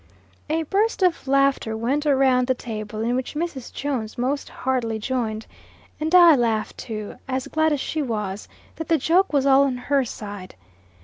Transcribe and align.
A 0.49 0.63
burst 0.63 1.03
of 1.03 1.27
laughter 1.27 1.77
went 1.77 2.07
around 2.07 2.47
the 2.47 2.55
table, 2.55 3.03
in 3.03 3.15
which 3.15 3.35
Mrs. 3.35 3.71
Jones 3.71 4.17
most 4.17 4.49
heartily 4.49 4.97
joined; 4.97 5.45
and 5.99 6.15
I 6.15 6.35
laughed, 6.35 6.79
too, 6.79 7.17
as 7.27 7.45
glad 7.47 7.71
as 7.71 7.81
she 7.81 8.01
was, 8.01 8.47
that 8.77 8.87
the 8.87 8.97
joke 8.97 9.31
was 9.31 9.45
all 9.45 9.61
on 9.65 9.77
her 9.77 10.03
side. 10.03 10.55